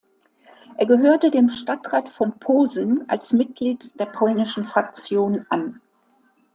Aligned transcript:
Er 0.77 0.87
gehörte 0.87 1.29
dem 1.29 1.47
Stadtrat 1.49 2.09
von 2.09 2.39
Posen 2.39 3.07
als 3.07 3.33
Mitglied 3.33 3.99
der 3.99 4.07
polnischen 4.07 4.63
Fraktion 4.63 5.45
an. 5.49 5.79